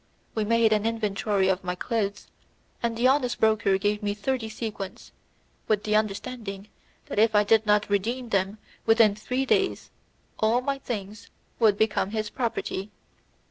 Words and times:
We 0.33 0.45
made 0.45 0.73
an 0.73 0.87
inventory 0.87 1.47
of 1.47 1.63
my 1.63 1.75
clothes, 1.75 2.25
and 2.81 2.97
the 2.97 3.07
honest 3.07 3.39
broker 3.39 3.77
gave 3.77 4.01
me 4.01 4.15
thirty 4.15 4.49
sequins, 4.49 5.11
with 5.67 5.83
the 5.83 5.95
understanding 5.95 6.69
that 7.05 7.19
if 7.19 7.35
I 7.35 7.43
did 7.43 7.67
not 7.67 7.87
redeem 7.87 8.29
them 8.29 8.57
within 8.87 9.13
three 9.13 9.45
days 9.45 9.91
all 10.39 10.61
my 10.61 10.79
things 10.79 11.29
would 11.59 11.77
become 11.77 12.09
his 12.09 12.31
property. 12.31 12.89